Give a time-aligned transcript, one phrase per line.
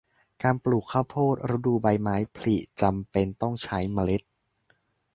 [0.43, 4.21] การปลูกข้าวโพดฤดูใบไม้ผลิจำเป็นต้องใช้เมล็ด